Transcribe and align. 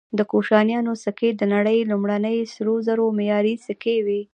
د 0.17 0.19
کوشانیانو 0.31 0.93
سکې 1.03 1.29
د 1.39 1.41
نړۍ 1.53 1.79
لومړني 1.91 2.37
سرو 2.53 2.75
زرو 2.87 3.05
معیاري 3.17 3.55
سکې 3.65 3.97
وې 4.05 4.21